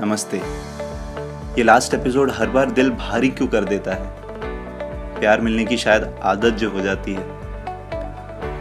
नमस्ते। 0.00 0.36
ये 1.58 1.62
last 1.62 1.94
episode 1.94 2.30
हर 2.30 2.50
बार 2.50 2.70
दिल 2.70 2.90
भारी 2.90 3.28
क्यों 3.28 3.48
कर 3.48 3.64
देता 3.64 3.94
है? 3.94 4.06
प्यार 5.20 5.40
मिलने 5.40 5.64
की 5.64 5.76
शायद 5.76 6.20
आदत 6.22 6.50
जो 6.50 6.70
हो 6.70 6.80
जाती 6.80 7.14
है। 7.14 7.24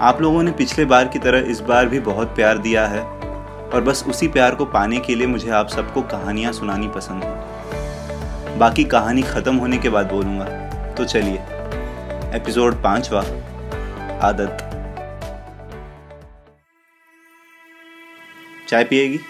आप 0.00 0.18
लोगों 0.22 0.42
ने 0.42 0.50
पिछले 0.50 0.84
बार 0.84 1.08
की 1.08 1.18
तरह 1.18 1.38
इस 1.38 1.60
बार 1.60 1.86
भी 1.86 2.00
बहुत 2.00 2.28
प्यार 2.28 2.58
दिया 2.58 2.86
है 2.86 3.02
और 3.70 3.80
बस 3.80 4.04
उसी 4.08 4.28
प्यार 4.28 4.54
को 4.54 4.64
पाने 4.64 4.98
के 4.98 5.14
लिए 5.14 5.26
मुझे 5.26 5.50
आप 5.50 5.68
सबको 5.68 6.02
कहानियाँ 6.02 6.52
सुनानी 6.52 6.88
पसंद 6.88 7.24
है। 7.24 8.58
बाकी 8.58 8.84
कहानी 8.84 9.22
ख़त्म 9.22 9.56
होने 9.56 9.78
के 9.78 9.88
बाद 9.88 10.12
बोलूँगा। 10.12 10.44
तो 10.94 11.04
चलिए 11.04 11.38
एपिसोड 12.36 12.82
पांचवा, 12.82 13.20
आदत। 14.28 14.66
चाय 18.68 18.84
पिएगी? 18.84 19.20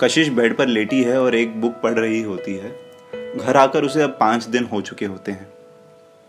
कशिश 0.00 0.28
बेड 0.28 0.56
पर 0.56 0.66
लेटी 0.66 1.02
है 1.02 1.20
और 1.20 1.34
एक 1.34 1.60
बुक 1.60 1.72
पढ़ 1.72 1.92
रही 1.92 2.22
होती 2.22 2.54
है। 2.54 2.70
घर 3.36 3.56
आकर 3.56 3.84
उसे 3.84 4.02
अब 4.02 4.10
पाँच 4.10 4.44
दिन 4.44 4.64
हो 4.64 4.80
चुके 4.80 5.04
होते 5.04 5.32
हैं। 5.32 5.48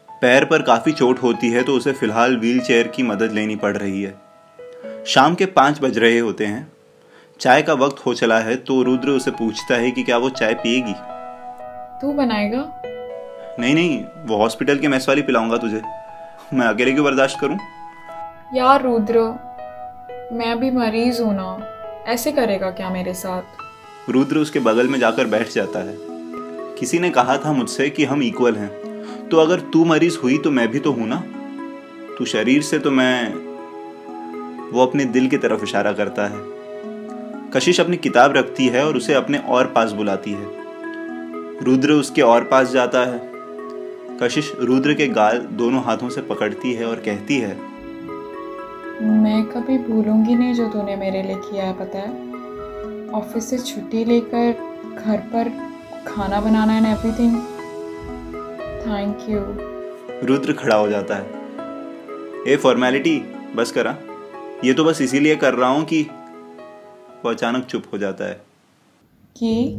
पैर 0.10 0.46
पर 0.46 0.62
काफ़ी 0.62 0.92
चोट 0.92 1.22
होती 1.24 1.50
है 1.50 1.64
तो 1.64 1.74
उसे 1.74 1.92
फ़िलहाल 1.92 2.38
व्हील 2.38 2.60
चेयर 2.60 2.88
की 2.88 3.04
मदद 3.04 3.32
लेनी 3.32 3.56
पड़ 3.56 3.76
रही 3.78 4.02
है। 4.04 4.16
शाम 5.06 5.36
के 5.36 5.46
पाँच 5.46 5.80
बज 5.82 5.98
रहे 5.98 6.20
होते 6.20 6.46
हैं। 6.46 6.72
चाय 7.40 7.62
का 7.62 7.74
वक्त 7.74 8.06
हो 8.06 8.14
चला 8.14 8.40
है 8.40 8.56
तो 8.56 8.82
रुद्र 8.84 9.10
उसे 9.10 9.32
पूछता 9.32 9.76
है 9.76 9.92
कि 9.92 10.04
क्या 10.04 10.18
वो 10.18 10.30
चाय 10.30 10.54
पिएगी? 10.54 10.94
तू 12.02 12.14
बनाएगा? 12.14 12.82
नहीं 13.60 13.74
नहीं 13.76 14.04
वो 14.26 14.38
हॉस्पिटल 14.38 14.78
के 14.78 14.88
मैस 14.88 15.10
वाली 15.10 15.22
पिलाऊँगा 15.22 15.58
तुझे। 15.58 15.82
मैं 16.54 16.68
अकेले 16.68 16.92
क्यों 16.92 17.06
बर्दाश्त 17.06 17.40
करूँ? 17.40 17.58
यार 18.56 18.82
रुद्र 18.82 19.20
मैं 20.34 20.60
भी 20.60 20.72
मरीज़ 20.72 21.22
हूँ 21.22 21.36
ना। 21.36 21.76
ऐसे 22.10 22.32
करेगा 22.32 22.70
क्या 22.70 22.90
मेरे 22.90 23.14
साथ? 23.14 23.42
रुद्र 24.10 24.38
उसके 24.38 24.60
बगल 24.60 24.88
में 24.88 25.00
जाकर 25.00 25.26
बैठ 25.26 25.52
जाता 25.52 25.80
है। 25.80 25.98
किसी 26.76 27.00
ने 27.00 27.10
कहा 27.10 27.38
था 27.38 27.54
मुझसे 27.54 27.90
कि 27.90 28.06
हम 28.06 28.24
इक्वल 28.24 28.56
हैं। 28.56 28.70
तो 29.30 29.38
अगर 29.38 29.60
तू 29.60 29.86
मरीज़ 29.86 30.18
हुई 30.18 30.38
तो 30.38 30.52
मैं 30.52 30.68
भी 30.68 30.80
तो 30.80 30.92
हूँ 30.92 31.08
ना? 31.08 31.24
तू 32.18 32.26
शरीर 32.26 32.62
से 32.62 32.80
तो 32.80 32.92
मैं, 32.92 33.34
वो 34.72 34.86
अपने 34.86 35.06
दिल 35.06 35.28
की 35.28 35.38
तरफ़ 35.38 35.64
इशारा 35.64 35.92
करता 35.92 36.28
है। 36.28 36.40
कशिश 37.52 37.80
अपनी 37.80 37.98
किताब 37.98 38.38
रखती 38.38 38.68
है 38.68 38.86
और 38.86 38.98
उसे 38.98 39.14
अपने 39.14 39.38
और 39.38 39.68
पास 39.68 39.92
बुलाती 39.92 40.32
है। 40.32 40.48
रुद्र 41.64 41.92
उसके 41.92 42.22
और 42.22 42.44
पास 42.44 42.70
जाता 42.70 43.00
है। 43.00 43.30
कशिश 44.24 44.54
रुद्र 44.60 44.94
के 44.94 45.08
गाल 45.08 45.38
दोनों 45.38 45.84
हाथों 45.84 46.10
से 46.10 46.22
पकड़ती 46.22 46.74
है 46.74 46.86
और 46.86 46.96
कहती 46.96 47.38
है 47.38 47.69
मैं 49.02 49.46
कभी 49.46 49.78
भूलूँगी 49.78 50.36
नहीं 50.36 50.54
जो 50.54 50.68
तूने 50.68 50.96
मेरे 50.96 51.24
लिए 51.24 51.36
किया 51.36 51.66
है 51.66 51.74
पता 51.74 52.00
है? 52.00 52.30
ऑफ़िस 53.10 53.50
से 53.50 53.58
छुट्टी 53.58 54.06
लेकर 54.06 54.52
घर 55.06 55.18
पर 55.18 55.50
खाना 56.08 56.42
बनाना 56.42 56.78
and 56.78 56.86
everything 56.86 57.36
thank 58.82 59.18
you 59.30 59.40
Rudra 60.28 60.54
खड़ा 60.54 60.76
हो 60.76 60.90
जाता 60.90 61.16
है। 61.16 61.26
ए 62.54 62.58
फॉर्मेलिटी 62.58 63.20
बस 63.56 63.72
करा। 63.72 63.98
ये 64.66 64.74
तो 64.74 64.84
बस 64.84 65.02
इसीलिए 65.02 65.36
कर 65.36 65.54
रहा 65.54 65.70
हूँ 65.70 65.86
कि 65.86 66.02
वो 67.26 67.30
अचानक 67.30 67.66
चुप 67.66 67.84
हो 67.94 67.98
जाता 67.98 68.26
है। 68.26 68.42
कि? 69.38 69.76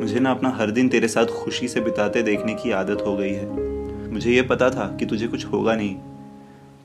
मुझे 0.00 0.20
ना 0.20 0.30
अपना 0.30 0.50
हर 0.50 0.70
दिन 0.70 0.88
तेरे 0.88 1.08
साथ 1.08 1.26
खुशी 1.26 1.68
से 1.68 1.80
बिताते 1.80 2.22
देखने 2.22 2.54
की 2.54 2.70
आदत 2.70 3.04
हो 3.06 3.16
गई 3.16 3.32
है। 3.32 3.72
मुझे 4.12 4.30
ये 4.30 4.42
पता 4.42 4.70
था 4.70 4.96
कि 5.00 5.06
तुझे 5.06 5.26
कुछ 5.26 5.46
होगा 5.46 5.76
नहीं। 5.76 5.96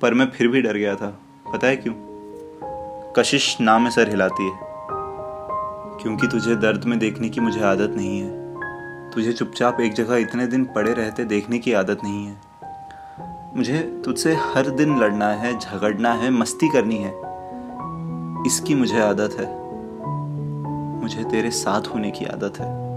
पर 0.02 0.14
मैं 0.14 0.26
फिर 0.26 0.48
भी 0.48 0.62
डर 0.62 0.74
गया 0.74 0.96
था। 0.96 1.20
पता 1.54 1.68
है 1.68 1.76
क्यों? 1.76 1.94
कशिश 3.18 3.58
नाम 3.62 3.90
सर 3.90 4.10
हिलाती 4.10 4.44
है। 4.44 4.60
क्योंकि 6.02 6.28
तुझे 6.28 6.56
दर्द 6.56 6.84
में 6.84 7.00
देखने 7.00 7.30
की 7.30 7.42
मुझे 7.42 7.62
आदत 7.62 7.94
नहीं 7.96 8.22
है। 8.22 8.56
तुझे 9.12 9.34
चुपचाप 9.34 9.82
एक 9.82 9.94
जगह 9.94 10.16
इतने 10.16 10.48
दिन 10.48 10.66
पड़े 10.66 10.94
रहते 10.94 11.24
देखने 11.24 11.60
की 11.60 11.74
आदत 11.74 11.98
नहीं 12.04 12.28
है। 12.28 12.38
मुझे 13.56 14.02
तुझसे 14.06 14.34
हर 14.34 14.70
दिन 14.70 14.98
लड़ना 14.98 15.30
है, 15.30 15.60
झगड़ना 15.60 16.14
है, 16.14 16.30
मस्ती 16.30 16.70
करनी 16.70 16.96
है। 16.96 17.14
इसकी 18.48 18.76
मुझे 18.76 19.00
आदत 19.00 19.34
है। 19.40 19.56
मुझे 21.02 21.24
तेरे 21.24 21.52
साथ 21.52 21.82
होने 21.82 22.12
की 22.12 22.26
आदत 22.26 22.54
है। 22.60 22.88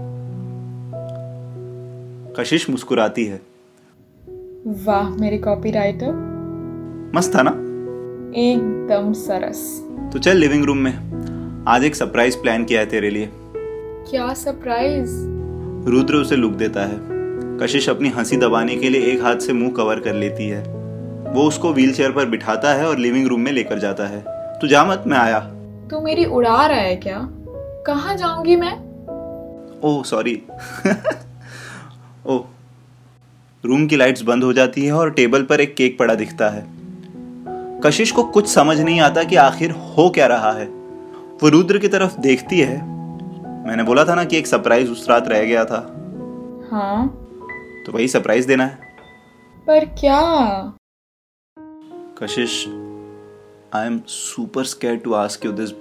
कशिश 2.33 2.69
मुस्कुराती 2.69 3.25
है। 3.25 3.41
वाह, 4.67 5.09
मेरे 5.09 5.37
कॉपीराइटर। 5.37 6.30
मस्त 7.15 7.35
था 7.35 7.41
ना? 7.41 7.51
एकदम 8.41 9.13
सरस। 9.13 9.85
तो 10.13 10.19
चल 10.19 10.37
लिविंग 10.37 10.65
रूम 10.65 10.77
में। 10.77 11.65
आज 11.67 11.83
एक 11.83 11.95
सरप्राइज़ 11.95 12.37
प्लान 12.37 12.65
किया 12.65 12.79
है 12.79 12.85
तेरे 12.85 13.09
लिए। 13.09 13.29
क्या 14.09 14.33
सरप्राइज़ 14.33 15.11
रुद्र 15.89 16.13
उसे 16.13 16.35
लुक 16.35 16.53
देता 16.53 16.85
है। 16.85 16.99
कशिश 17.57 17.89
अपनी 17.89 18.09
हँसी 18.09 18.37
दबाने 18.37 18.75
के 18.75 18.89
लिए 18.89 19.01
एक 19.01 19.23
हाथ 19.23 19.35
से 19.35 19.53
मुँह 19.53 19.71
कवर 19.71 19.99
कर 19.99 20.13
लेती 20.13 20.47
है। 20.47 20.63
वो 21.33 21.43
उसको 21.43 21.73
व्हील 21.73 21.93
चेयर 21.93 22.11
पर 22.11 22.25
बिठाता 22.25 22.73
है 22.73 22.87
और 22.87 22.97
लिविंग 22.97 23.27
रूम 23.27 23.41
में 23.41 23.51
लेकर 23.51 23.79
जाता 23.79 24.07
है। 24.07 24.23
तू 24.59 24.67
जा 24.67 24.83
मत 24.83 25.03
मैं 25.07 25.17
आया। 25.17 25.39
तू 25.91 26.01
मेरी 26.01 26.25
उड़ा 26.25 26.65
रहा 26.65 26.79
है 26.79 26.95
क्या? 26.95 27.27
कहाँ 27.87 28.15
जाऊँगी 28.17 28.55
मैं? 28.55 28.73
Oh 29.83 30.03
sorry 30.03 30.41
oh. 32.27 32.45
रूम 33.65 33.87
की 33.87 33.95
लाइट्स 33.95 34.21
बंद 34.21 34.43
हो 34.43 34.53
जाती 34.53 34.85
है 34.85 34.93
और 34.93 35.11
टेबल 35.11 35.43
पर 35.43 35.61
एक 35.61 35.75
केक 35.75 35.99
पड़ा 35.99 36.15
दिखता 36.15 36.49
है। 36.49 36.80
कशिश 37.83 38.11
को 38.11 38.23
कुछ 38.23 38.47
समझ 38.47 38.79
नहीं 38.79 39.01
आता 39.01 39.23
कि 39.23 39.35
आखिर 39.35 39.71
हो 39.71 40.09
क्या 40.09 40.27
रहा 40.27 40.51
है। 40.51 40.65
वो 41.43 41.49
रुद्र 41.49 41.77
की 41.77 41.87
तरफ़ 41.87 42.17
देखती 42.17 42.59
है। 42.59 42.77
मैंने 43.67 43.83
बोला 43.83 44.05
था 44.05 44.15
ना 44.15 44.23
कि 44.23 44.37
एक 44.37 44.47
सरप्राइज़ 44.47 44.91
उस 44.91 45.09
रात 45.09 45.27
रह 45.27 45.43
गया 45.43 45.65
था। 45.65 45.77
हाँ। 46.71 47.07
तो 47.85 47.91
वही 47.91 48.07
सरप्राइज़ 48.07 48.47
देना 48.47 48.65
है। 48.65 48.79
पर 49.67 49.85
क्या? 49.85 50.21
Kashish 52.23 52.65
I 53.75 53.87
am 53.87 54.01
super 54.07 54.63
scared 54.63 54.95
to 54.95 55.13
ask 55.13 55.45
you 55.45 55.51
this 55.51 55.71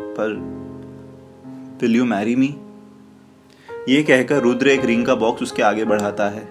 पर 0.00 0.28
विल 1.82 1.96
यू 1.96 2.04
मैरी 2.04 2.36
मी 2.36 2.56
ये 3.88 4.02
कहकर 4.02 4.36
रुद्र 4.36 4.68
एक 4.68 4.84
रिंग 4.84 5.06
का 5.06 5.14
बॉक्स 5.14 5.42
उसके 5.42 5.62
आगे 5.62 5.84
बढ़ाता 5.84 6.28
है। 6.28 6.48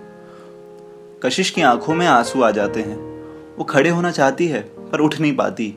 कशिश 1.24 1.50
की 1.50 1.62
आँखों 1.62 1.96
में 1.96 2.08
आँसू 2.08 2.42
आ 2.42 2.52
जाते 2.52 2.82
हैं। 2.82 3.12
वो 3.58 3.64
खड़े 3.64 3.90
होना 3.90 4.12
चाहती 4.12 4.48
है 4.48 4.60
पर 4.92 5.00
उठ 5.00 5.20
नहीं 5.20 5.36
पाती। 5.36 5.74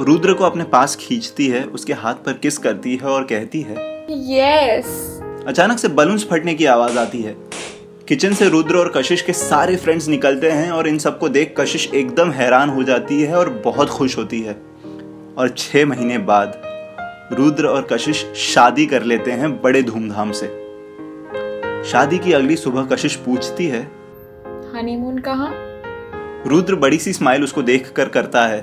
रुद्र 0.00 0.32
को 0.34 0.44
अपने 0.44 0.64
पास 0.64 0.96
खींचती 0.96 1.46
है 1.48 1.64
उसके 1.64 1.92
हाथ 1.92 2.14
पर 2.14 2.32
किस 2.32 2.58
करती 2.58 2.96
है 2.96 3.08
और 3.08 3.24
कहती 3.24 3.60
है 3.60 3.74
यस 4.32 5.20
अचानक 5.46 5.78
से 5.78 5.88
बलून्स 5.88 6.26
फटने 6.28 6.54
की 6.54 6.64
आवाज़ 6.64 6.98
आती 6.98 7.22
है। 7.22 7.36
किचन 8.08 8.34
से 8.34 8.48
रुद्र 8.48 8.76
और 8.76 8.92
कशिश 8.96 9.22
के 9.22 9.32
सारे 9.32 9.76
फ्रेंड्स 9.76 10.08
निकलते 10.08 10.50
हैं 10.50 10.70
और 10.70 10.88
इन 10.88 10.98
सबको 10.98 11.28
देख 11.28 11.54
कशिश 11.58 11.90
एकदम 11.94 12.30
हैरान 12.30 12.70
हो 12.70 12.82
जाती 12.82 13.22
है 13.22 13.34
और 13.34 13.48
बहुत 13.48 13.88
खुश 13.88 14.18
होती 14.18 14.40
है। 14.40 14.52
और 15.38 15.54
छह 15.58 15.86
महीने 15.86 16.18
बाद 16.18 16.60
रुद्र 17.32 17.66
और 17.66 17.86
कशिश 17.92 18.24
शादी 18.36 18.86
कर 18.86 19.02
लेते 19.02 19.30
हैं 19.30 19.62
बड़े 19.62 19.82
धूमधाम 19.82 20.32
से। 20.32 20.46
शादी 21.90 22.18
की 22.18 22.32
अगली 22.32 22.56
सुबह 22.56 22.84
कशिश 22.84 23.16
पूछती 23.16 23.66
है 23.66 23.82
हनीमून 24.74 25.18
कहाँ? 25.18 25.69
रुद्र 26.46 26.74
बड़ी 26.74 26.98
सी 26.98 27.12
स्माइल 27.12 27.44
उसको 27.44 27.62
देख 27.62 27.90
कर 27.92 28.08
करता 28.08 28.46
है। 28.46 28.60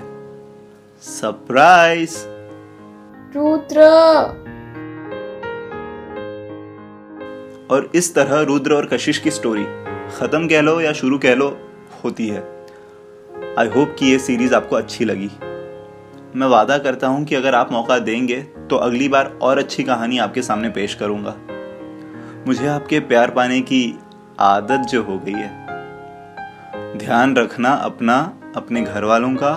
सरप्राइज़ 1.03 2.17
रुद्र! 3.35 3.81
और 7.71 7.89
इस 7.95 8.13
तरह 8.15 8.41
रुद्र 8.41 8.73
और 8.73 8.85
कशिश 8.85 9.17
की 9.17 9.31
स्टोरी 9.31 9.63
खत्म 10.17 10.47
कह 10.47 10.61
लो 10.61 10.79
या 10.81 10.93
शुरू 10.93 11.17
कह 11.17 11.35
लो 11.35 11.57
होती 12.03 12.27
है। 12.27 12.43
आई 13.59 13.67
होप 13.67 13.95
कि 13.99 14.05
ये 14.05 14.19
सीरीज़ 14.19 14.55
आपको 14.55 14.75
अच्छी 14.75 15.05
लगी। 15.05 15.29
मैं 16.35 16.47
वादा 16.47 16.77
करता 16.77 17.07
हूँ 17.07 17.25
कि 17.25 17.35
अगर 17.35 17.55
आप 17.55 17.71
मौका 17.71 17.99
देंगे 17.99 18.41
तो 18.69 18.75
अगली 18.75 19.07
बार 19.09 19.37
और 19.41 19.57
अच्छी 19.57 19.83
कहानी 19.83 20.17
आपके 20.17 20.41
सामने 20.41 20.69
पेश 20.69 20.93
करूँगा। 20.95 21.35
मुझे 22.47 22.67
आपके 22.67 22.99
प्यार 22.99 23.31
पाने 23.31 23.61
की 23.61 23.99
आदत 24.39 24.87
जो 24.89 25.03
हो 25.03 25.17
गई 25.19 25.31
है 25.31 25.66
ध्यान 26.97 27.35
रखना 27.35 27.69
अपना 27.69 28.39
अपने 28.55 28.81
घर 28.81 29.03
वालों 29.03 29.35
का 29.35 29.53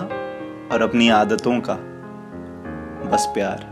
और 0.72 0.82
अपनी 0.82 1.08
आदतों 1.08 1.60
का। 1.60 1.74
बस 3.10 3.30
प्यार। 3.34 3.69